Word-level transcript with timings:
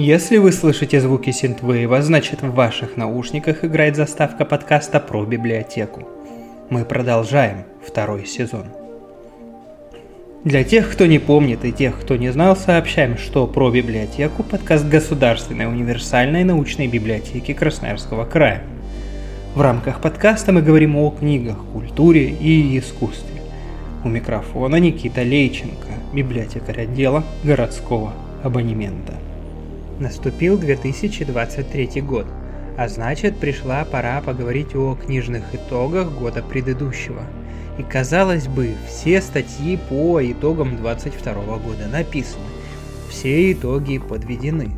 Если 0.00 0.36
вы 0.36 0.52
слышите 0.52 1.00
звуки 1.00 1.32
синтвейва, 1.32 2.02
значит 2.02 2.42
в 2.42 2.52
ваших 2.52 2.96
наушниках 2.96 3.64
играет 3.64 3.96
заставка 3.96 4.44
подкаста 4.44 5.00
про 5.00 5.24
библиотеку. 5.24 6.06
Мы 6.70 6.84
продолжаем 6.84 7.64
второй 7.84 8.24
сезон. 8.24 8.66
Для 10.44 10.62
тех, 10.62 10.88
кто 10.92 11.06
не 11.06 11.18
помнит 11.18 11.64
и 11.64 11.72
тех, 11.72 11.98
кто 12.00 12.14
не 12.14 12.30
знал, 12.30 12.56
сообщаем, 12.56 13.18
что 13.18 13.48
про 13.48 13.72
библиотеку 13.72 14.44
подкаст 14.44 14.86
Государственной 14.86 15.66
универсальной 15.66 16.44
научной 16.44 16.86
библиотеки 16.86 17.52
Красноярского 17.52 18.24
края. 18.24 18.62
В 19.56 19.60
рамках 19.60 20.00
подкаста 20.00 20.52
мы 20.52 20.62
говорим 20.62 20.94
о 20.94 21.10
книгах, 21.10 21.56
культуре 21.72 22.30
и 22.30 22.78
искусстве. 22.78 23.42
У 24.04 24.08
микрофона 24.08 24.76
Никита 24.76 25.22
Лейченко, 25.22 25.88
библиотекарь 26.14 26.82
отдела 26.82 27.24
городского 27.42 28.12
абонемента. 28.44 29.14
Наступил 30.00 30.56
2023 30.58 32.00
год, 32.02 32.26
а 32.76 32.86
значит 32.86 33.36
пришла 33.38 33.84
пора 33.84 34.20
поговорить 34.20 34.76
о 34.76 34.94
книжных 34.94 35.52
итогах 35.52 36.12
года 36.12 36.40
предыдущего. 36.40 37.22
И 37.78 37.82
казалось 37.82 38.46
бы, 38.46 38.74
все 38.86 39.20
статьи 39.20 39.76
по 39.88 40.20
итогам 40.22 40.76
22 40.76 41.32
года 41.58 41.88
написаны, 41.88 42.44
все 43.10 43.52
итоги 43.52 43.98
подведены. 43.98 44.70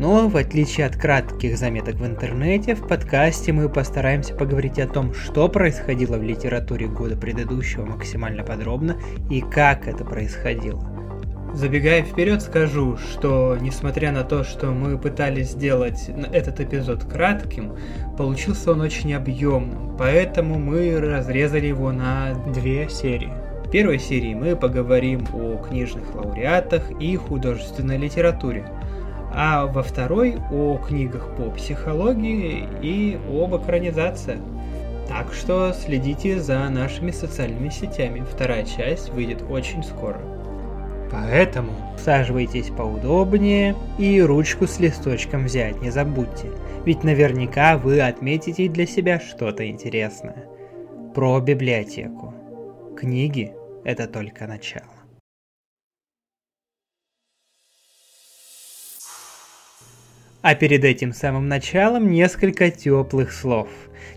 Но 0.00 0.28
в 0.28 0.36
отличие 0.36 0.86
от 0.86 0.96
кратких 0.96 1.56
заметок 1.56 1.94
в 1.94 2.04
интернете, 2.04 2.74
в 2.74 2.88
подкасте 2.88 3.52
мы 3.52 3.68
постараемся 3.68 4.34
поговорить 4.34 4.80
о 4.80 4.88
том, 4.88 5.14
что 5.14 5.48
происходило 5.48 6.18
в 6.18 6.24
литературе 6.24 6.88
года 6.88 7.16
предыдущего 7.16 7.86
максимально 7.86 8.42
подробно 8.42 8.96
и 9.30 9.40
как 9.40 9.86
это 9.86 10.04
происходило. 10.04 10.95
Забегая 11.54 12.02
вперед, 12.02 12.42
скажу, 12.42 12.98
что 12.98 13.56
несмотря 13.60 14.12
на 14.12 14.24
то, 14.24 14.44
что 14.44 14.72
мы 14.72 14.98
пытались 14.98 15.52
сделать 15.52 16.10
этот 16.32 16.60
эпизод 16.60 17.04
кратким, 17.04 17.72
получился 18.18 18.72
он 18.72 18.82
очень 18.82 19.14
объемным, 19.14 19.96
поэтому 19.96 20.58
мы 20.58 21.00
разрезали 21.00 21.66
его 21.66 21.92
на 21.92 22.34
две 22.52 22.88
серии. 22.90 23.32
В 23.64 23.70
первой 23.70 23.98
серии 23.98 24.34
мы 24.34 24.54
поговорим 24.54 25.26
о 25.32 25.56
книжных 25.56 26.14
лауреатах 26.14 26.90
и 27.00 27.16
художественной 27.16 27.96
литературе, 27.96 28.68
а 29.32 29.66
во 29.66 29.82
второй 29.82 30.36
о 30.52 30.76
книгах 30.76 31.34
по 31.36 31.50
психологии 31.50 32.68
и 32.82 33.18
об 33.30 33.56
экранизациях. 33.56 34.40
Так 35.08 35.32
что 35.32 35.72
следите 35.72 36.38
за 36.38 36.68
нашими 36.68 37.12
социальными 37.12 37.70
сетями, 37.70 38.24
вторая 38.30 38.64
часть 38.64 39.10
выйдет 39.10 39.42
очень 39.48 39.82
скоро. 39.82 40.20
Поэтому 41.10 41.72
саживайтесь 41.98 42.70
поудобнее 42.70 43.74
и 43.98 44.20
ручку 44.20 44.66
с 44.66 44.80
листочком 44.80 45.44
взять 45.44 45.80
не 45.80 45.90
забудьте, 45.90 46.50
ведь 46.84 47.04
наверняка 47.04 47.78
вы 47.78 48.00
отметите 48.00 48.68
для 48.68 48.86
себя 48.86 49.20
что-то 49.20 49.68
интересное. 49.68 50.46
Про 51.14 51.40
библиотеку. 51.40 52.34
Книги– 52.96 53.52
это 53.84 54.06
только 54.06 54.46
начало. 54.46 54.95
А 60.48 60.54
перед 60.54 60.84
этим 60.84 61.12
самым 61.12 61.48
началом 61.48 62.08
несколько 62.08 62.70
теплых 62.70 63.32
слов. 63.32 63.68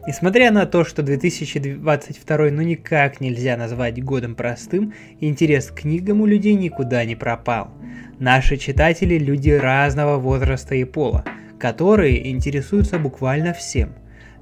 Несмотря 0.06 0.52
на 0.52 0.68
то, 0.68 0.86
что 0.86 1.02
2022 1.02 2.38
ну 2.52 2.62
никак 2.62 3.20
нельзя 3.20 3.58
назвать 3.58 4.04
годом 4.04 4.36
простым, 4.36 4.94
интерес 5.20 5.72
к 5.72 5.80
книгам 5.80 6.22
у 6.22 6.28
людей 6.28 6.54
никуда 6.54 7.04
не 7.04 7.16
пропал. 7.16 7.72
Наши 8.20 8.58
читатели– 8.58 9.18
люди 9.18 9.50
разного 9.50 10.18
возраста 10.18 10.76
и 10.76 10.84
пола, 10.84 11.26
которые 11.60 12.30
интересуются 12.30 13.00
буквально 13.00 13.56
всем. 13.56 13.96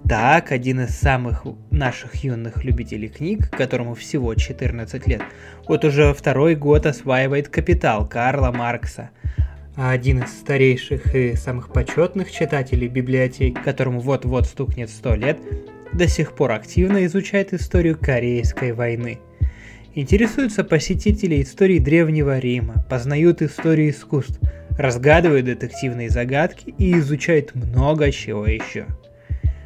Так, 0.10 0.52
один 0.52 0.82
из 0.82 0.90
самых 0.90 1.46
наших 1.72 2.16
юных 2.16 2.66
любителей 2.66 3.08
книг, 3.08 3.50
которому 3.50 3.96
всего 3.96 4.36
14 4.36 5.08
лет, 5.08 5.22
вот 5.70 5.86
уже 5.86 6.14
второй 6.14 6.56
год 6.56 6.86
осваивает 6.86 7.48
«Капитал» 7.48 8.06
Карла 8.06 8.52
Маркса– 8.52 9.12
а 9.78 9.92
один 9.92 10.24
из 10.24 10.32
старейших 10.32 11.16
и 11.16 11.36
самых 11.36 11.72
почетных 11.72 12.32
читателей 12.32 12.88
библиотеки, 12.88 13.58
которому 13.64 14.00
вот-вот 14.00 14.48
стукнет 14.48 14.90
сто 14.90 15.14
лет, 15.14 15.40
до 15.94 16.08
сих 16.08 16.34
пор 16.34 16.52
активно 16.52 17.06
изучает 17.06 17.54
историю 17.54 17.98
Корейской 17.98 18.74
войны. 18.74 19.20
Интересуются 19.94 20.64
посетители 20.64 21.42
истории 21.42 21.80
Древнего 21.80 22.40
Рима, 22.40 22.86
познают 22.90 23.42
историю 23.42 23.92
искусств, 23.92 24.40
разгадывают 24.72 25.46
детективные 25.46 26.10
загадки 26.10 26.74
и 26.78 26.98
изучают 26.98 27.54
много 27.56 28.12
чего 28.12 28.48
еще. 28.48 28.88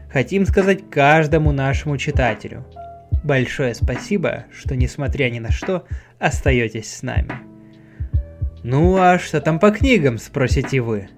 Хотим 0.10 0.46
сказать 0.46 0.90
каждому 0.90 1.54
нашему 1.54 1.98
читателю. 1.98 2.66
Большое 3.24 3.74
спасибо, 3.76 4.46
что 4.52 4.76
несмотря 4.76 5.30
ни 5.30 5.40
на 5.40 5.52
что, 5.52 5.86
остаетесь 6.20 6.94
с 6.94 7.02
нами. 7.02 7.51
Ну 8.64 8.96
а 8.98 9.18
что 9.18 9.42
там 9.42 9.58
по 9.58 9.72
книгам, 9.72 10.20
спросите 10.20 10.82
вы? 10.82 11.10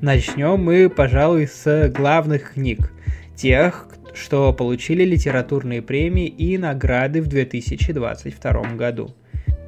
Начнем 0.00 0.60
мы, 0.60 0.90
пожалуй, 0.90 1.46
с 1.46 1.88
главных 1.88 2.54
книг. 2.54 2.92
Тех, 3.36 3.86
что 4.12 4.52
получили 4.52 5.04
литературные 5.04 5.82
премии 5.82 6.26
и 6.26 6.58
награды 6.58 7.22
в 7.22 7.28
2022 7.28 8.62
году. 8.74 9.14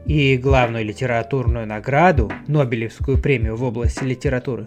И 0.04 0.36
главную 0.36 0.84
литературную 0.84 1.64
награду, 1.64 2.32
Нобелевскую 2.48 3.18
премию 3.18 3.54
в 3.54 3.62
области 3.62 4.02
литературы, 4.02 4.66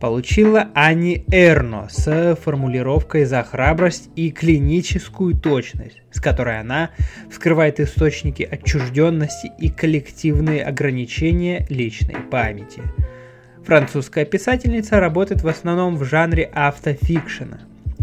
получила 0.00 0.70
Ани 0.74 1.24
Эрно 1.30 1.88
с 1.90 2.34
формулировкой 2.42 3.26
за 3.26 3.42
храбрость 3.42 4.08
и 4.16 4.30
клиническую 4.30 5.36
точность, 5.36 6.02
с 6.10 6.20
которой 6.20 6.58
она 6.58 6.90
вскрывает 7.30 7.78
источники 7.78 8.42
отчужденности 8.42 9.52
и 9.58 9.68
коллективные 9.68 10.64
ограничения 10.64 11.66
личной 11.68 12.16
памяти. 12.30 12.82
Французская 13.64 14.24
писательница 14.24 14.98
работает 14.98 15.42
в 15.42 15.48
основном 15.48 15.96
в 15.96 16.04
жанре 16.04 16.50
автофикшена, 16.54 17.60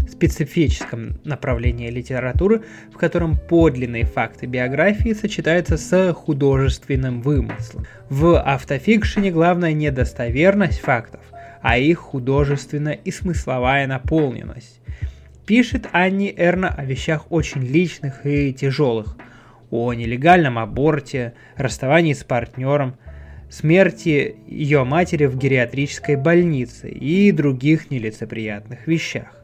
специфическом 0.08 1.18
направлении 1.24 1.90
литературы, 1.90 2.62
в 2.94 2.96
котором 2.96 3.36
подлинные 3.36 4.04
факты 4.04 4.46
биографии 4.46 5.12
сочетаются 5.12 5.76
с 5.76 6.12
художественным 6.12 7.22
вымыслом. 7.22 7.86
В 8.08 8.40
автофикшене 8.40 9.32
главная 9.32 9.72
недостоверность 9.72 10.80
фактов– 10.80 11.20
а 11.62 11.78
их 11.78 11.98
художественная 11.98 12.94
и 12.94 13.10
смысловая 13.10 13.86
наполненность. 13.86 14.80
Пишет 15.46 15.88
Анни 15.92 16.32
Эрна 16.36 16.68
о 16.68 16.84
вещах 16.84 17.30
очень 17.30 17.62
личных 17.62 18.26
и 18.26 18.52
тяжелых, 18.52 19.16
о 19.70 19.92
нелегальном 19.94 20.58
аборте, 20.58 21.34
расставании 21.56 22.12
с 22.12 22.24
партнером, 22.24 22.96
смерти 23.50 24.36
ее 24.46 24.84
матери 24.84 25.26
в 25.26 25.36
гериатрической 25.36 26.16
больнице 26.16 26.90
и 26.90 27.32
других 27.32 27.90
нелицеприятных 27.90 28.86
вещах. 28.86 29.38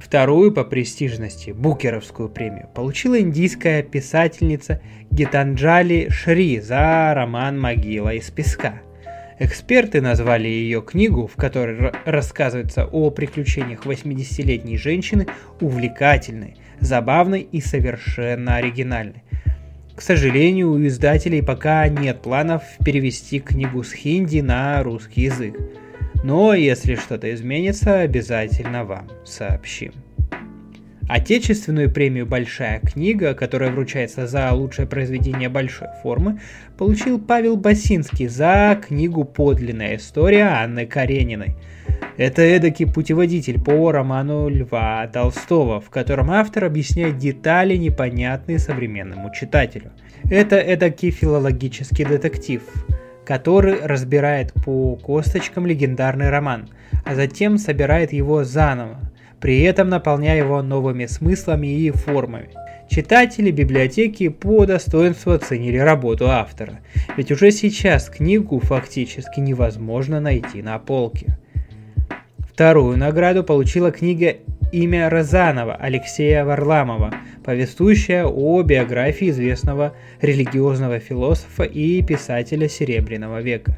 Вторую 0.00 0.52
по 0.52 0.64
престижности 0.64 1.50
Букеровскую 1.50 2.28
премию 2.28 2.68
получила 2.74 3.18
индийская 3.18 3.82
писательница 3.82 4.82
Гитанджали 5.10 6.08
Шри 6.10 6.60
за 6.60 7.14
роман 7.14 7.58
«Могила 7.58 8.12
из 8.12 8.30
песка». 8.30 8.82
Эксперты 9.38 10.00
назвали 10.00 10.46
ее 10.46 10.80
книгу, 10.80 11.26
в 11.26 11.34
которой 11.34 11.92
рассказывается 12.04 12.86
о 12.86 13.10
приключениях 13.10 13.84
80-летней 13.84 14.78
женщины, 14.78 15.26
увлекательной, 15.60 16.56
забавной 16.80 17.40
и 17.40 17.60
совершенно 17.60 18.56
оригинальной. 18.56 19.24
К 19.96 20.02
сожалению, 20.02 20.72
у 20.72 20.86
издателей 20.86 21.42
пока 21.42 21.88
нет 21.88 22.22
планов 22.22 22.62
перевести 22.84 23.40
книгу 23.40 23.82
с 23.82 23.92
хинди 23.92 24.40
на 24.40 24.82
русский 24.82 25.22
язык. 25.22 25.56
Но 26.24 26.54
если 26.54 26.94
что-то 26.94 27.32
изменится, 27.34 28.00
обязательно 28.00 28.84
вам 28.84 29.08
сообщим. 29.24 29.92
Отечественную 31.14 31.92
премию 31.92 32.26
«Большая 32.26 32.80
книга», 32.80 33.34
которая 33.34 33.70
вручается 33.70 34.26
за 34.26 34.50
лучшее 34.50 34.88
произведение 34.88 35.48
большой 35.48 35.86
формы, 36.02 36.40
получил 36.76 37.20
Павел 37.20 37.56
Басинский 37.56 38.26
за 38.26 38.76
книгу 38.84 39.22
«Подлинная 39.22 39.94
история» 39.94 40.46
Анны 40.46 40.86
Карениной. 40.86 41.54
Это 42.16 42.42
эдакий 42.42 42.88
путеводитель 42.88 43.62
по 43.62 43.92
роману 43.92 44.48
Льва 44.48 45.06
Толстого, 45.06 45.80
в 45.80 45.88
котором 45.88 46.32
автор 46.32 46.64
объясняет 46.64 47.16
детали, 47.16 47.76
непонятные 47.76 48.58
современному 48.58 49.32
читателю. 49.32 49.92
Это 50.28 50.56
эдакий 50.56 51.12
филологический 51.12 52.04
детектив, 52.04 52.62
который 53.24 53.86
разбирает 53.86 54.52
по 54.64 54.96
косточкам 54.96 55.64
легендарный 55.64 56.30
роман, 56.30 56.70
а 57.04 57.14
затем 57.14 57.58
собирает 57.58 58.12
его 58.12 58.42
заново– 58.42 58.98
при 59.44 59.60
этом 59.60 59.90
наполняя 59.90 60.38
его 60.38 60.62
новыми 60.62 61.04
смыслами 61.04 61.66
и 61.66 61.90
формами. 61.90 62.48
Читатели 62.88 63.50
библиотеки 63.50 64.28
по 64.28 64.64
достоинству 64.64 65.32
оценили 65.32 65.76
работу 65.76 66.30
автора, 66.30 66.80
ведь 67.18 67.30
уже 67.30 67.50
сейчас 67.50 68.08
книгу 68.08 68.58
фактически 68.60 69.40
невозможно 69.40 70.18
найти 70.18 70.62
на 70.62 70.78
полке. 70.78 71.36
Вторую 72.38 72.96
награду 72.96 73.44
получила 73.44 73.90
книга 73.90 74.36
«Имя 74.72 75.10
Розанова» 75.10 75.74
Алексея 75.74 76.46
Варламова, 76.46 77.12
повествующая 77.44 78.24
о 78.24 78.62
биографии 78.62 79.28
известного 79.28 79.92
религиозного 80.22 81.00
философа 81.00 81.64
и 81.64 82.00
писателя 82.00 82.66
Серебряного 82.66 83.42
века. 83.42 83.76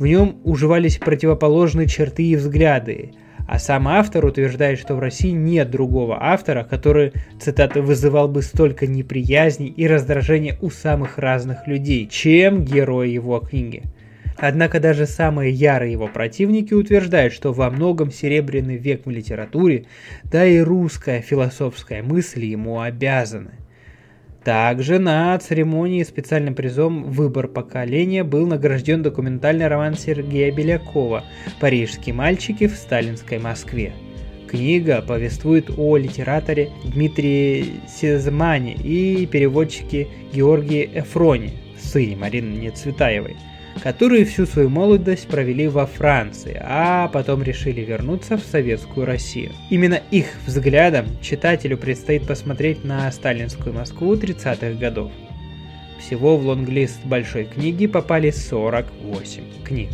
В 0.00 0.06
нем 0.06 0.38
уживались 0.42 0.98
противоположные 0.98 1.86
черты 1.86 2.24
и 2.24 2.34
взгляды, 2.34 3.12
а 3.48 3.58
сам 3.58 3.88
автор 3.88 4.24
утверждает, 4.24 4.78
что 4.78 4.94
в 4.94 5.00
России 5.00 5.32
нет 5.32 5.70
другого 5.70 6.18
автора, 6.20 6.62
который, 6.62 7.12
цитата, 7.40 7.82
вызывал 7.82 8.28
бы 8.28 8.42
столько 8.42 8.86
неприязни 8.86 9.66
и 9.66 9.88
раздражения 9.88 10.56
у 10.60 10.70
самых 10.70 11.18
разных 11.18 11.66
людей, 11.66 12.06
чем 12.06 12.64
герой 12.64 13.10
его 13.10 13.40
книги– 13.40 13.82
Однако 14.40 14.78
даже 14.78 15.06
самые 15.06 15.52
ярые 15.52 15.92
его 15.92 16.06
противники 16.06 16.72
утверждают, 16.72 17.32
что 17.32 17.52
во 17.52 17.70
многом 17.70 18.12
Серебряный 18.12 18.76
век 18.76 19.04
в 19.04 19.10
литературе, 19.10 19.86
да 20.22 20.46
и 20.46 20.60
русская 20.60 21.20
философская 21.20 22.04
мысль 22.04 22.44
ему 22.44 22.80
обязаны. 22.80 23.50
Также 24.44 24.98
на 24.98 25.36
церемонии 25.38 26.02
специальным 26.04 26.54
призом 26.54 27.04
«Выбор 27.04 27.48
поколения» 27.48 28.24
был 28.24 28.46
награжден 28.46 29.02
документальный 29.02 29.66
роман 29.66 29.94
Сергея 29.94 30.52
Белякова 30.52 31.24
«Парижские 31.60 32.14
мальчики 32.14 32.66
в 32.66 32.74
сталинской 32.74 33.38
Москве». 33.38 33.92
Книга 34.48 35.02
повествует 35.02 35.70
о 35.76 35.96
литераторе 35.96 36.70
Дмитрии 36.84 37.82
Сезмане 37.86 38.74
и 38.74 39.26
переводчике 39.26 40.08
Георгии 40.32 40.88
Эфроне, 40.94 41.52
сыне 41.78 42.16
Марины 42.16 42.54
Нецветаевой– 42.54 43.36
которые 43.82 44.24
всю 44.24 44.46
свою 44.46 44.68
молодость 44.68 45.28
провели 45.28 45.68
во 45.68 45.86
Франции, 45.86 46.60
а 46.62 47.08
потом 47.08 47.42
решили 47.42 47.80
вернуться 47.80 48.36
в 48.36 48.42
советскую 48.42 49.06
Россию. 49.06 49.52
Именно 49.70 50.00
их 50.10 50.26
взглядом 50.46 51.06
читателю 51.22 51.76
предстоит 51.76 52.26
посмотреть 52.26 52.84
на 52.84 53.10
сталинскую 53.12 53.74
Москву 53.74 54.14
30-х 54.14 54.78
годов. 54.78 55.12
Всего 56.00 56.36
в 56.36 56.46
лонглист 56.46 57.04
большой 57.04 57.44
книги 57.44 57.86
попали 57.86 58.30
48 58.30 59.42
книг. 59.64 59.90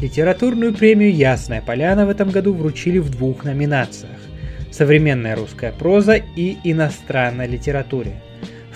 Литературную 0.00 0.74
премию 0.74 1.14
«Ясная 1.14 1.62
поляна» 1.62 2.06
в 2.06 2.10
этом 2.10 2.30
году 2.30 2.52
вручили 2.52 2.98
в 2.98 3.10
двух 3.10 3.44
номинациях– 3.44 4.18
«Современная 4.72 5.36
русская 5.36 5.70
проза» 5.70 6.16
и 6.16 6.56
«Иностранная 6.64 7.46
литературе». 7.46 8.20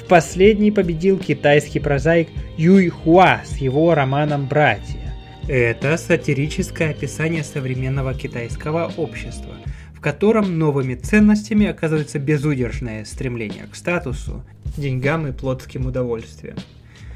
В 0.06 0.08
последней 0.08 0.70
победил 0.70 1.18
китайский 1.18 1.80
прозаик 1.80 2.28
Юй 2.56 2.90
Хуа 2.90 3.42
с 3.44 3.56
его 3.56 3.92
романом 3.92 4.46
«Братья». 4.46 5.12
Это 5.48 5.96
сатирическое 5.96 6.90
описание 6.90 7.42
современного 7.42 8.14
китайского 8.14 8.92
общества, 8.96 9.56
в 9.92 10.00
котором 10.00 10.60
новыми 10.60 10.94
ценностями 10.94 11.66
оказывается 11.66 12.20
безудержное 12.20 13.04
стремление 13.04 13.66
к 13.66 13.74
статусу, 13.74 14.44
деньгам 14.76 15.26
и 15.26 15.32
плотским 15.32 15.86
удовольствиям. 15.86 16.56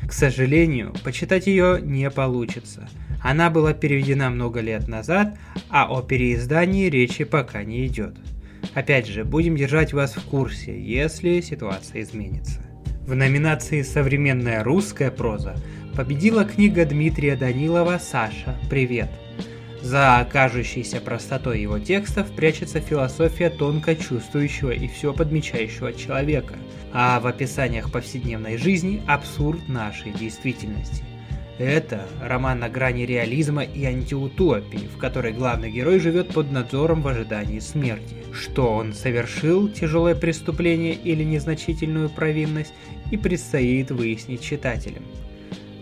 К 0.04 0.12
сожалению, 0.12 0.92
почитать 1.04 1.46
ее 1.46 1.78
не 1.80 2.10
получится. 2.10 2.88
Она 3.22 3.50
была 3.50 3.72
переведена 3.72 4.30
много 4.30 4.58
лет 4.58 4.88
назад, 4.88 5.38
а 5.68 5.86
о 5.88 6.02
переиздании 6.02 6.90
речи 6.90 7.22
пока 7.22 7.62
не 7.62 7.86
идет. 7.86 8.16
Опять 8.74 9.06
же, 9.06 9.24
будем 9.24 9.56
держать 9.56 9.92
вас 9.92 10.16
в 10.16 10.24
курсе, 10.24 10.76
если 10.76 11.40
ситуация 11.40 12.02
изменится. 12.02 12.60
В 13.06 13.14
номинации 13.14 13.82
«Современная 13.82 14.62
русская 14.62 15.10
проза» 15.10 15.56
победила 15.96 16.44
книга 16.44 16.84
Дмитрия 16.84 17.34
Данилова 17.34 17.98
«Саша, 18.00 18.56
привет». 18.68 19.10
За 19.82 20.28
кажущейся 20.30 21.00
простотой 21.00 21.62
его 21.62 21.78
текстов 21.78 22.30
прячется 22.36 22.80
философия 22.80 23.48
тонко 23.48 23.96
чувствующего 23.96 24.70
и 24.70 24.86
все 24.86 25.14
подмечающего 25.14 25.94
человека, 25.94 26.54
а 26.92 27.18
в 27.20 27.26
описаниях 27.26 27.90
повседневной 27.90 28.58
жизни 28.58 29.02
абсурд 29.08 29.66
нашей 29.68 30.12
действительности. 30.12 31.02
Это 31.60 32.08
роман 32.22 32.60
на 32.60 32.70
грани 32.70 33.02
реализма 33.02 33.62
и 33.62 33.84
антиутопии, 33.84 34.88
в 34.88 34.96
которой 34.96 35.34
главный 35.34 35.70
герой 35.70 36.00
живет 36.00 36.28
под 36.28 36.50
надзором 36.50 37.02
в 37.02 37.08
ожидании 37.08 37.58
смерти. 37.58 38.16
Что 38.32 38.72
он 38.72 38.94
совершил, 38.94 39.68
тяжелое 39.68 40.14
преступление 40.14 40.94
или 40.94 41.22
незначительную 41.22 42.08
провинность, 42.08 42.72
и 43.10 43.18
предстоит 43.18 43.90
выяснить 43.90 44.40
читателям. 44.40 45.02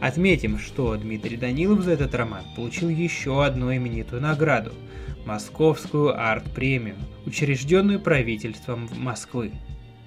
Отметим, 0.00 0.58
что 0.58 0.96
Дмитрий 0.96 1.36
Данилов 1.36 1.84
за 1.84 1.92
этот 1.92 2.12
роман 2.12 2.42
получил 2.56 2.88
еще 2.88 3.44
одну 3.44 3.72
именитую 3.72 4.20
награду– 4.20 4.72
Московскую 5.26 6.18
арт-премию, 6.20 6.96
учрежденную 7.24 8.00
правительством 8.00 8.88
Москвы. 8.96 9.52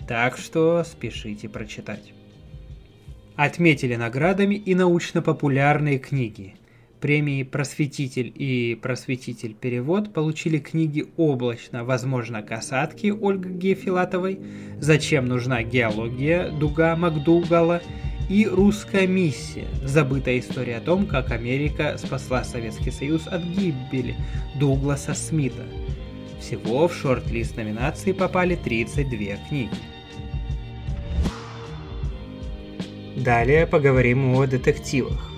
Так 0.06 0.38
что 0.38 0.84
спешите 0.84 1.48
прочитать. 1.48 2.12
Отметили 3.44 3.96
наградами 3.96 4.54
и 4.54 4.76
научно-популярные 4.76 5.98
книги. 5.98 6.54
Премии 7.00 7.42
«Просветитель» 7.42 8.32
и 8.36 8.78
«Просветитель. 8.80 9.56
Перевод» 9.56 10.14
получили 10.14 10.60
книги 10.60 11.08
«Облачно. 11.18 11.84
Возможно, 11.84 12.44
касатки» 12.44 13.08
Ольга 13.08 13.50
Гефилатовой, 13.50 14.40
«Зачем 14.78 15.26
нужна 15.26 15.64
геология» 15.64 16.52
Дуга 16.52 16.96
Макдугала 16.96 17.82
и 18.30 18.46
«Русская 18.46 19.08
миссия. 19.08 19.66
Забытая 19.84 20.38
история 20.38 20.78
о 20.78 20.82
том, 20.82 21.08
как 21.08 21.32
Америка 21.32 21.98
спасла 21.98 22.44
Советский 22.44 22.92
Союз 22.92 23.26
от 23.26 23.42
гибели» 23.42 24.16
Дугласа 24.60 25.16
Смита. 25.16 25.66
Всего 26.40 26.88
в 26.88 26.94
шорт-лист 26.94 27.58
номинации 27.58 28.12
попали 28.12 28.56
32 28.56 29.38
книги. 29.50 29.72
Далее 33.16 33.68
поговорим 33.68 34.36
о 34.36 34.46
детективах. 34.46 35.30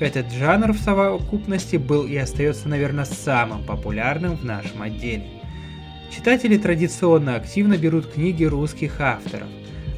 Этот 0.00 0.32
жанр 0.32 0.72
в 0.72 0.78
совокупности 0.78 1.76
был 1.76 2.06
и 2.06 2.16
остается, 2.16 2.68
наверное, 2.68 3.04
самым 3.04 3.64
популярным 3.64 4.36
в 4.36 4.44
нашем 4.44 4.82
отделе. 4.82 5.26
Читатели 6.10 6.56
традиционно 6.56 7.34
активно 7.34 7.76
берут 7.76 8.10
книги 8.12 8.44
русских 8.44 9.00
авторов. 9.00 9.48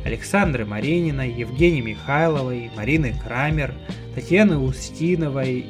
Александры 0.04 0.64
Марининой, 0.64 1.30
Евгении 1.30 1.82
Михайловой, 1.82 2.70
Марины 2.76 3.14
Крамер, 3.24 3.74
Татьяны 4.14 4.58
Устиновой, 4.58 5.66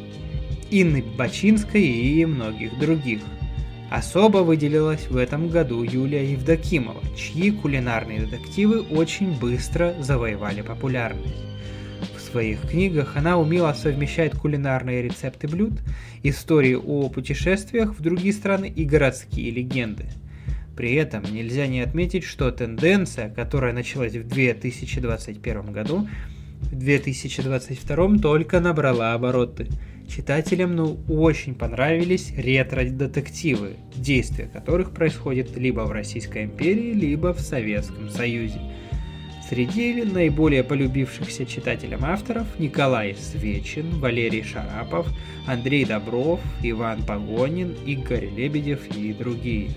Инны 0.70 1.02
Бачинской 1.02 1.82
и 1.82 2.24
многих 2.24 2.78
других. 2.78 3.20
Особо 3.90 4.38
выделилась 4.38 5.08
в 5.08 5.16
этом 5.16 5.48
году 5.48 5.82
Юлия 5.82 6.30
Евдокимова, 6.32 7.02
чьи 7.16 7.50
кулинарные 7.50 8.20
детективы 8.20 8.80
очень 8.80 9.38
быстро 9.38 9.94
завоевали 10.00 10.62
популярность 10.62 11.50
своих 12.30 12.62
книгах 12.62 13.16
она 13.16 13.38
умело 13.38 13.72
совмещает 13.72 14.36
кулинарные 14.36 15.02
рецепты 15.02 15.48
блюд, 15.48 15.72
истории 16.22 16.74
о 16.74 17.08
путешествиях 17.08 17.94
в 17.94 18.00
другие 18.00 18.32
страны 18.32 18.72
и 18.74 18.84
городские 18.84 19.50
легенды. 19.50 20.06
При 20.76 20.94
этом 20.94 21.24
нельзя 21.24 21.66
не 21.66 21.80
отметить, 21.80 22.24
что 22.24 22.50
тенденция, 22.50 23.28
которая 23.28 23.72
началась 23.72 24.14
в 24.14 24.26
2021 24.26 25.72
году, 25.72 26.08
в 26.62 26.78
2022 26.78 28.18
только 28.18 28.60
набрала 28.60 29.14
обороты. 29.14 29.66
Читателям 30.10 30.74
ну 30.74 30.98
очень 31.08 31.54
понравились 31.54 32.32
ретро-детективы, 32.36 33.76
действия 33.94 34.46
которых 34.52 34.90
происходят 34.90 35.56
либо 35.56 35.82
в 35.82 35.92
Российской 35.92 36.44
империи, 36.44 36.92
либо 36.92 37.32
в 37.32 37.38
Советском 37.38 38.08
Союзе. 38.08 38.60
Среди 39.48 40.02
наиболее 40.02 40.64
полюбившихся 40.64 41.46
читателям 41.46 42.04
авторов 42.04 42.46
Николай 42.58 43.14
Свечин, 43.14 44.00
Валерий 44.00 44.42
Шарапов, 44.42 45.06
Андрей 45.46 45.84
Добров, 45.84 46.40
Иван 46.62 47.04
Погонин, 47.04 47.76
Игорь 47.86 48.30
Лебедев 48.36 48.80
и 48.96 49.12
другие. 49.12 49.70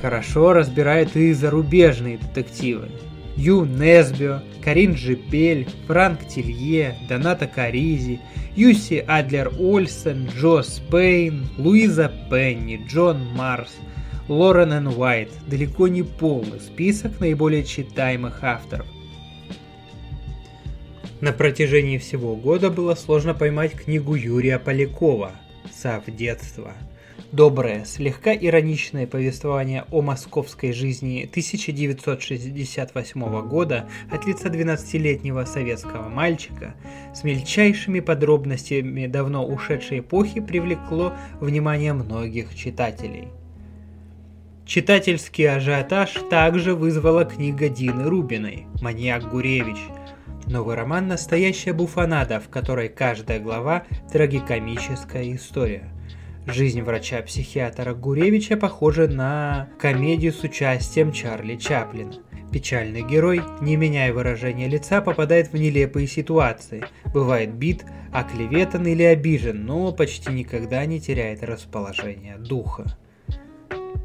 Хорошо 0.00 0.52
разбирает 0.52 1.16
и 1.16 1.32
зарубежные 1.32 2.18
детективы. 2.18 2.88
Ю 3.36 3.64
Несбио, 3.64 4.42
Карин 4.64 4.96
Жипель, 4.96 5.68
Франк 5.86 6.26
Тилье, 6.26 6.96
Доната 7.08 7.46
Каризи, 7.46 8.20
Юси 8.58 9.04
Адлер 9.06 9.52
Ольсен, 9.56 10.28
Джо 10.34 10.62
Спейн, 10.62 11.46
Луиза 11.58 12.12
Пенни, 12.28 12.84
Джон 12.88 13.24
Марс– 13.36 13.76
Лорен 14.28 14.72
Н. 14.72 14.88
Уайт– 14.88 15.30
далеко 15.46 15.86
не 15.86 16.02
полный 16.02 16.58
список 16.58 17.20
наиболее 17.20 17.62
читаемых 17.62 18.42
авторов. 18.42 18.88
На 21.20 21.30
протяжении 21.30 21.98
всего 21.98 22.34
года 22.34 22.68
было 22.68 22.96
сложно 22.96 23.32
поймать 23.32 23.74
книгу 23.74 24.16
Юрия 24.16 24.58
Полякова 24.58 25.30
«Сав 25.72 26.02
детства». 26.08 26.72
Доброе, 27.32 27.84
слегка 27.84 28.32
ироничное 28.32 29.04
повествование 29.06 29.84
о 29.90 30.02
московской 30.02 30.72
жизни 30.72 31.26
1968 31.28 33.48
года 33.48 33.88
от 34.10 34.24
лица 34.24 34.48
12-летнего 34.48 35.44
советского 35.44 36.08
мальчика 36.08 36.76
с 37.12 37.24
мельчайшими 37.24 37.98
подробностями 38.00 39.08
давно 39.08 39.44
ушедшей 39.44 39.98
эпохи 39.98 40.40
привлекло 40.40 41.12
внимание 41.40 41.92
многих 41.92 42.54
читателей. 42.54 43.28
Читательский 44.64 45.44
ажиотаж 45.44 46.12
также 46.30 46.74
вызвала 46.74 47.24
книга 47.24 47.68
Дины 47.68 48.04
Рубиной 48.04 48.66
«Маньяк 48.80 49.28
Гуревич», 49.28 49.78
Новый 50.46 50.76
роман– 50.76 51.08
настоящая 51.10 51.74
буфанада, 51.74 52.40
в 52.40 52.48
которой 52.48 52.88
каждая 52.88 53.38
глава– 53.38 53.82
трагикомическая 54.12 55.34
история– 55.34 55.90
Жизнь 56.50 56.80
врача-психиатра 56.80 57.92
Гуревича 57.92 58.56
похожа 58.56 59.06
на 59.06 59.68
комедию 59.78 60.32
с 60.32 60.42
участием 60.42 61.12
Чарли 61.12 61.56
Чаплина. 61.56 62.14
Печальный 62.50 63.02
герой, 63.02 63.42
не 63.60 63.76
меняя 63.76 64.14
выражения 64.14 64.66
лица, 64.66 65.02
попадает 65.02 65.52
в 65.52 65.54
нелепые 65.54 66.06
ситуации, 66.06 66.86
бывает 67.12 67.52
бит, 67.52 67.84
оклеветан 68.14 68.86
или 68.86 69.02
обижен, 69.02 69.66
но 69.66 69.92
почти 69.92 70.32
никогда 70.32 70.86
не 70.86 71.02
теряет 71.02 71.42
расположение 71.42 72.38
духа. 72.38 72.96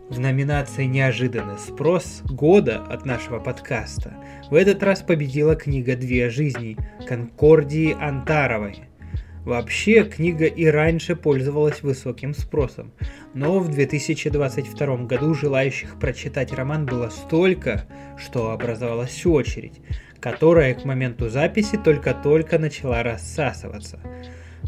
В 0.10 0.20
номинации 0.20 0.84
«Неожиданный 0.84 1.58
спрос» 1.58 2.24
года 2.26 2.84
от 2.84 3.06
нашего 3.06 3.40
подкаста 3.40 4.16
в 4.52 4.56
этот 4.56 4.84
раз 4.84 5.02
победила 5.02 5.56
книга 5.56 5.96
«Две 5.96 6.30
жизни» 6.30 6.78
Конкордии 7.08 7.96
Антаровой– 7.98 8.82
Вообще, 9.46 10.06
книга 10.06 10.46
и 10.46 10.66
раньше 10.66 11.18
пользовалась 11.18 11.84
высоким 11.84 12.34
спросом, 12.34 12.94
но 13.34 13.60
в 13.60 13.70
2022 13.70 14.98
году 15.06 15.34
желающих 15.34 16.00
прочитать 16.00 16.54
роман 16.54 16.86
было 16.86 17.10
столько, 17.10 17.86
что 18.18 18.52
образовалась 18.52 19.26
очередь, 19.26 19.82
которая 20.22 20.74
к 20.74 20.86
моменту 20.86 21.28
записи 21.30 21.78
только-только 21.78 22.58
начала 22.58 23.04
рассасываться. 23.04 24.00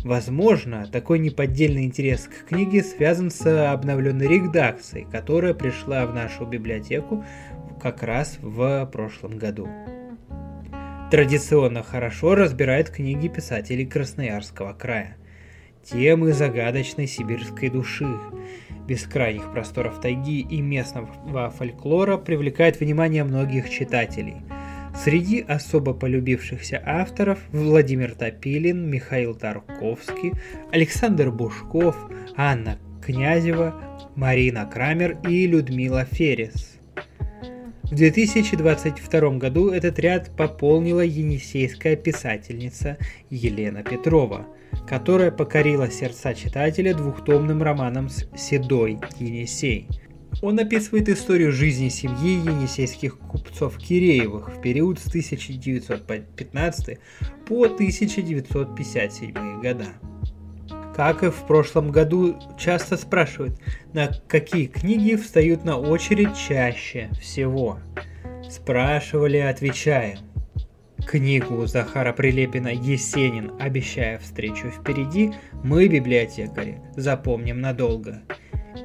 Возможно, 0.03 0.86
такой 0.91 1.20
неподдельный 1.20 1.86
интерес 1.86 2.27
к 2.27 2.50
книге 2.50 2.84
связан 2.84 3.32
с 3.32 3.72
обновленной 3.72 4.27
редакцией, 4.27 5.08
которая 5.10 5.53
пришла 5.53 6.05
в 6.05 6.13
нашу 6.13 6.46
библиотеку 6.46 7.24
как 7.82 8.03
раз 8.03 8.38
в 8.41 8.89
прошлом 8.91 9.38
году 9.38 9.70
традиционно 11.12 11.83
хорошо 11.83 12.35
разбирает 12.35 12.89
книги 12.89 13.27
писателей 13.27 13.85
Красноярского 13.85 14.74
края. 14.74 15.17
Темы 15.83 16.33
загадочной 16.33 17.05
сибирской 17.07 17.69
души, 17.69 18.07
бескрайних 18.88 19.51
просторов 19.51 20.01
тайги 20.01 20.41
и 20.41 20.62
местного 20.62 21.51
фольклора 21.51 22.17
привлекают 22.17 22.79
внимание 22.79 23.24
многих 23.24 23.69
читателей. 23.69 24.38
Среди 25.03 25.41
особо 25.41 25.93
полюбившихся 25.93 26.81
авторов 26.83 27.39
Владимир 27.51 28.15
Топилин, 28.15 28.89
Михаил 28.89 29.35
Тарковский, 29.35 30.33
Александр 30.71 31.29
Бушков, 31.29 31.95
Анна 32.35 32.79
Князева, 33.05 33.75
Марина 34.15 34.65
Крамер 34.65 35.17
и 35.27 35.45
Людмила 35.45 36.05
Ферес– 36.05 36.71
в 37.86 37.94
2022 37.94 39.30
году 39.38 39.70
этот 39.70 40.00
ряд 40.00 40.36
пополнила 40.36 41.01
енисейская 41.01 41.96
писательница 41.96 42.98
Елена 43.30 43.84
Петрова, 43.84 44.48
которая 44.88 45.30
покорила 45.30 45.92
сердца 45.92 46.34
читателя 46.34 46.96
двухтомным 46.96 47.62
романом 47.62 48.10
«Седой 48.36 48.98
Енисей». 49.20 49.88
Он 50.42 50.60
описывает 50.60 51.10
историю 51.10 51.51
жизни 51.51 51.89
семьи 51.89 52.39
енисейских 52.39 53.20
купцов 53.20 53.77
Киреевых 53.77 54.50
в 54.50 54.62
период 54.62 54.98
с 55.00 55.08
1915 55.08 56.98
по 57.48 57.65
1957 57.65 59.62
года. 59.62 59.86
Как 60.95 61.23
и 61.23 61.29
в 61.29 61.45
прошлом 61.45 61.91
году, 61.91 62.39
часто 62.57 62.95
спрашивают, 62.95 63.59
на 63.91 64.11
какие 64.29 64.67
книги 64.67 65.15
встают 65.15 65.65
на 65.65 65.77
очередь 65.77 66.37
чаще 66.37 67.09
всего. 67.19 67.79
Спрашивали, 68.49 69.37
отвечаем. 69.37 70.19
Книгу 71.05 71.65
Захара 71.65 72.13
Прилепина 72.13 72.69
«Есенин. 72.69 73.51
Обещая 73.59 74.19
встречу 74.19 74.69
впереди» 74.69 75.33
мы, 75.63 75.89
библиотекари, 75.89 76.77
запомним 76.95 77.59
надолго. 77.59 78.21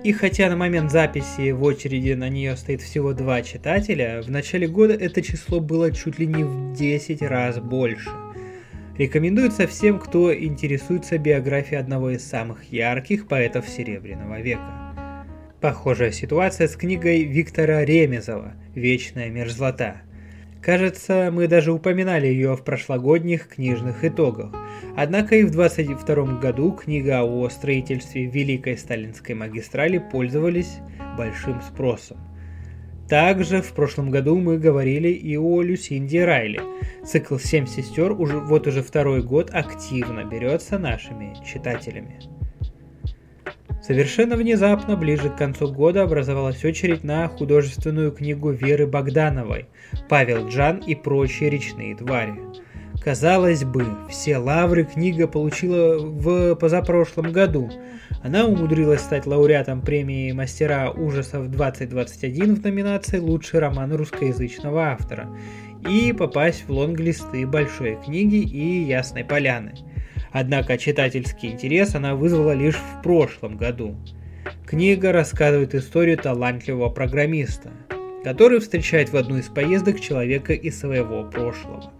И 0.03 0.13
хотя 0.13 0.49
на 0.49 0.57
момент 0.57 0.91
записи 0.91 1.53
в 1.53 1.63
очереди 1.63 2.15
на 2.15 2.29
нее 2.29 2.57
стоит 2.57 2.83
всего 2.83 3.13
два 3.13 3.43
читателя, 3.43 4.21
в 4.21 4.31
начале 4.31 4.67
года 4.67 4.95
это 4.95 5.23
число 5.23 5.61
было 5.61 5.93
чуть 5.93 6.19
ли 6.19 6.27
не 6.27 6.43
в 6.43 6.73
10 6.73 7.23
раз 7.23 7.61
больше– 7.61 8.11
Рекомендуется 8.99 9.67
всем, 9.67 9.99
кто 9.99 10.35
интересуется 10.35 11.17
биографией 11.19 11.81
одного 11.81 12.11
из 12.11 12.27
самых 12.27 12.65
ярких 12.73 13.29
поэтов 13.29 13.69
Серебряного 13.69 14.41
века. 14.41 14.95
Похожая 15.61 16.11
ситуация 16.11 16.69
с 16.69 16.77
книгой 16.77 17.25
Виктора 17.25 17.85
Ремезова 17.85 18.55
«Вечная 18.75 19.29
мерзлота». 19.29 20.03
Кажется, 20.63 21.31
мы 21.33 21.49
даже 21.49 21.73
упоминали 21.73 22.27
ее 22.27 22.55
в 22.55 22.65
прошлогодних 22.65 23.49
книжных 23.49 24.05
итогах. 24.05 24.55
Однако 24.97 25.37
и 25.37 25.45
в 25.45 25.51
22 25.51 26.39
году 26.39 26.73
книга 26.73 27.23
о 27.23 27.49
строительстве 27.49 28.27
Великой 28.27 28.77
Сталинской 28.77 29.35
магистрали 29.35 29.99
пользовались 29.99 30.79
большим 31.17 31.63
спросом. 31.63 32.19
Также 33.11 33.61
в 33.61 33.73
прошлом 33.73 34.13
году 34.13 34.39
мы 34.39 34.57
говорили 34.57 35.09
и 35.09 35.37
о 35.37 35.63
Люсинде 35.63 36.25
Райли. 36.25 36.61
Цикл 37.05 37.39
«Семь 37.39 37.67
сестер» 37.67 38.13
уже, 38.13 38.39
вот 38.39 38.69
уже 38.69 38.85
второй 38.85 39.21
год 39.21 39.51
активно 39.53 40.23
берется 40.23 40.79
нашими 40.79 41.35
читателями. 41.45 42.21
Совершенно 43.83 44.37
внезапно, 44.37 44.97
ближе 44.97 45.29
к 45.29 45.37
концу 45.37 45.73
года, 45.73 46.05
образовалась 46.05 46.65
очередь 46.65 47.03
на 47.03 47.27
художественную 47.27 48.13
книгу 48.13 48.51
Веры 48.51 48.87
Богдановой 48.87 49.67
«Павел 50.09 50.47
Джан 50.47 50.77
и 50.77 50.95
прочие 50.95 51.51
речные 51.51 51.97
твари». 51.97 52.39
Казалось 53.01 53.65
бы, 53.65 53.87
все 54.11 54.37
лавры 54.37 54.85
книга 54.85 55.27
получила 55.27 55.97
в 55.99 56.55
позапрошлом 56.57 57.33
году. 57.33 57.71
Она 58.23 58.45
умудрилась 58.45 59.01
стать 59.01 59.25
лауреатом 59.25 59.81
премии 59.81 60.33
«Мастера 60.33 60.91
ужасов 60.91 61.47
2021» 61.47 62.57
в 62.57 62.63
номинации 62.63 63.19
«Лучший 63.19 63.61
роман 63.61 63.95
русскоязычного 63.95 64.89
автора» 64.89 65.35
и 65.89 66.13
попасть 66.13 66.69
в 66.69 66.73
лонглисты 66.73 67.47
большой 67.47 67.97
книги 68.05 68.37
и 68.37 68.83
Ясной 68.83 69.25
Поляны. 69.25 69.73
Однако 70.31 70.77
читательский 70.77 71.53
интерес 71.53 71.95
она 71.95 72.15
вызвала 72.15 72.53
лишь 72.53 72.77
в 72.77 73.03
прошлом 73.03 73.57
году. 73.57 73.97
Книга 74.67 75.11
рассказывает 75.11 75.75
историю 75.75 76.19
талантливого 76.19 76.91
программиста, 76.91 77.71
который 78.25 78.61
встречает 78.61 79.09
в 79.11 79.17
одну 79.17 79.39
из 79.39 79.47
поездок 79.47 80.01
человека 80.01 80.53
из 80.53 80.79
своего 80.79 81.25
прошлого 81.25 81.91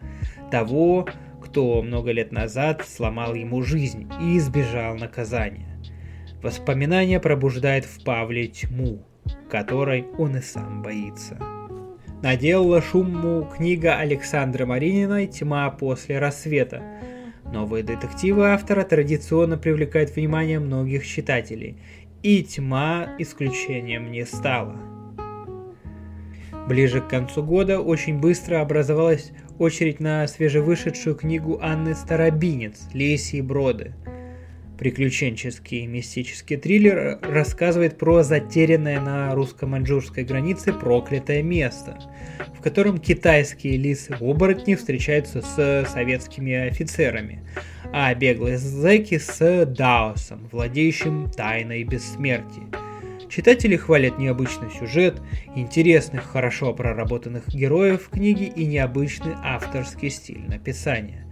того, 0.51 1.09
кто 1.43 1.83
много 1.83 2.13
лет 2.13 2.33
назад 2.33 2.85
сломал 2.87 3.35
ему 3.35 3.63
жизнь 3.63 4.11
и 4.21 4.37
избежал 4.39 4.97
наказания. 4.97 5.79
Воспоминание 6.43 7.21
пробуждает 7.21 7.85
в 7.85 8.03
Павле 8.05 8.47
тьму, 8.49 9.05
которой 9.51 10.07
он 10.19 10.37
и 10.37 10.41
сам 10.41 10.83
боится. 10.83 11.39
Наделала 12.23 12.83
шуму 12.83 13.49
книга 13.57 13.97
Александра 13.97 14.67
Марининой 14.67 15.27
«Тьма 15.27 15.71
после 15.71 16.19
рассвета». 16.19 16.83
Новые 17.51 17.83
детективы 17.83 18.49
автора 18.51 18.85
традиционно 18.85 19.57
привлекают 19.57 20.15
внимание 20.15 20.61
многих 20.61 21.07
читателей, 21.07 21.79
и 22.23 22.43
«Тьма» 22.43 23.09
исключением 23.19 24.13
не 24.13 24.25
стала. 24.27 24.77
Ближе 26.69 27.01
к 27.01 27.09
концу 27.09 27.43
года 27.43 27.81
очень 27.81 28.21
быстро 28.21 28.61
образовалась 28.61 29.33
очередь 29.61 30.01
на 30.01 30.27
свежевышедшую 30.27 31.15
книгу 31.15 31.59
Анны 31.61 31.95
Старобинец 31.95 32.89
«Лисьи 32.95 33.41
броды». 33.43 33.93
Приключенческий 34.79 35.85
мистический 35.85 36.57
триллер 36.57 37.19
рассказывает 37.23 37.99
про 37.99 38.23
затерянное 38.23 38.99
на 38.99 39.35
русско-маньчжурской 39.35 40.25
границе 40.25 40.73
проклятое 40.73 41.43
место, 41.43 41.99
в 42.59 42.63
котором 42.63 42.97
китайские 42.97 43.77
лисы-оборотни 43.77 44.75
встречаются 44.77 45.43
с 45.43 45.87
советскими 45.91 46.55
офицерами, 46.55 47.45
а 47.93 48.15
беглые 48.15 48.57
зэки 48.57 49.19
с 49.19 49.67
Даосом, 49.67 50.49
владеющим 50.51 51.31
тайной 51.31 51.85
бессмертия– 51.85 52.65
Читатели 53.31 53.77
хвалят 53.77 54.19
необычный 54.19 54.71
сюжет, 54.73 55.23
интересных, 55.55 56.25
хорошо 56.25 56.75
проработанных 56.75 57.47
героев 57.49 58.09
книги 58.11 58.43
и 58.43 58.67
необычный 58.67 59.35
авторский 59.45 60.11
стиль 60.11 60.43
написания. 60.49 61.25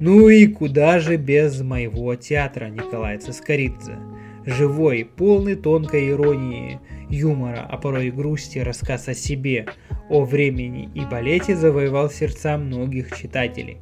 Ну 0.00 0.28
и 0.28 0.48
куда 0.48 0.98
же 0.98 1.16
без 1.16 1.60
моего 1.60 2.16
театра 2.16 2.66
Николая 2.66 3.20
Цискоридзе. 3.20 3.96
Живой, 4.44 5.04
полный 5.04 5.54
тонкой 5.54 6.10
иронии, 6.10 6.80
юмора, 7.08 7.64
а 7.68 7.76
порой 7.76 8.08
и 8.08 8.10
грусти 8.10 8.58
рассказ 8.58 9.06
о 9.06 9.14
себе, 9.14 9.66
о 10.08 10.24
времени 10.24 10.88
и 10.96 11.04
балете 11.04 11.54
завоевал 11.54 12.10
сердца 12.10 12.58
многих 12.58 13.16
читателей. 13.16 13.76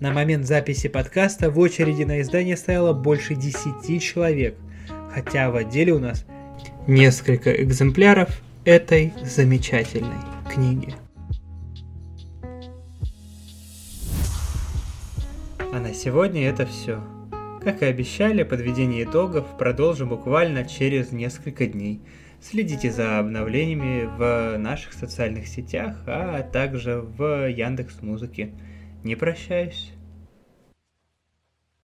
На 0.00 0.10
момент 0.10 0.46
записи 0.46 0.88
подкаста 0.88 1.50
в 1.50 1.58
очереди 1.58 2.04
на 2.04 2.22
издание 2.22 2.56
стояло 2.56 2.94
больше 2.94 3.34
10 3.34 4.02
человек, 4.02 4.56
хотя 5.12 5.50
в 5.50 5.56
отделе 5.56 5.92
у 5.92 5.98
нас 5.98 6.24
несколько 6.86 7.50
экземпляров 7.50 8.42
этой 8.64 9.12
замечательной 9.24 10.18
книги. 10.48 10.94
А 15.72 15.80
на 15.80 15.92
сегодня 15.92 16.48
это 16.48 16.66
все. 16.66 17.02
Как 17.62 17.82
и 17.82 17.86
обещали, 17.86 18.44
подведение 18.44 19.04
итогов 19.04 19.58
продолжим 19.58 20.10
буквально 20.10 20.64
через 20.64 21.10
несколько 21.10 21.66
дней. 21.66 22.00
Следите 22.40 22.92
за 22.92 23.18
обновлениями 23.18 24.04
в 24.16 24.56
наших 24.58 24.92
социальных 24.92 25.48
сетях, 25.48 25.96
а 26.06 26.42
также 26.42 27.00
в 27.00 27.48
Яндекс 27.50 28.02
Музыке. 28.02 28.52
Не 29.02 29.16
прощаюсь. 29.16 29.92